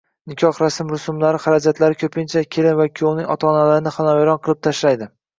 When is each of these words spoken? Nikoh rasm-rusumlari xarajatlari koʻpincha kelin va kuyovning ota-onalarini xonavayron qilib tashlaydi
Nikoh 0.29 0.59
rasm-rusumlari 0.59 1.41
xarajatlari 1.43 1.97
koʻpincha 2.03 2.41
kelin 2.55 2.79
va 2.79 2.87
kuyovning 2.99 3.27
ota-onalarini 3.35 3.93
xonavayron 3.99 4.41
qilib 4.49 4.63
tashlaydi 4.69 5.09